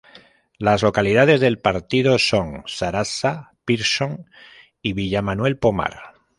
[0.57, 4.25] Las localidades del partido son Sarasa, Pearson
[4.81, 6.13] y Villa Manuel Pomar.